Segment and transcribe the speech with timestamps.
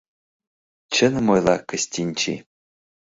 [0.93, 2.33] —Чыным ойла Кыстинчи!